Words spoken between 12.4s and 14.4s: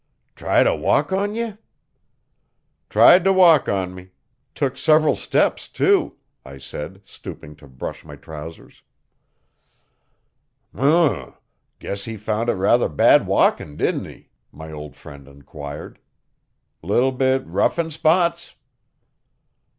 it ruther bad walkin' didn't he?'